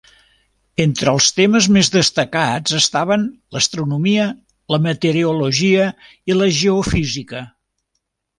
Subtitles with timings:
[0.83, 4.25] Entre els temes més destacats estaven l’astronomia,
[4.77, 5.85] la meteorologia
[6.33, 7.45] i la geofísica.